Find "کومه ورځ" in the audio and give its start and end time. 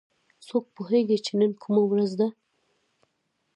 1.61-2.11